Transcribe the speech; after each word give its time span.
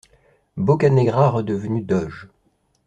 -Boccanegra 0.65 1.25
redevenu 1.35 1.81
doge. 1.89 2.23